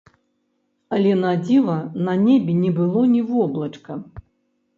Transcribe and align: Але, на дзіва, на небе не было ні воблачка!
Але, 0.95 1.11
на 1.23 1.33
дзіва, 1.43 1.75
на 2.07 2.13
небе 2.25 2.57
не 2.63 2.71
было 2.79 3.05
ні 3.13 3.21
воблачка! 3.31 4.01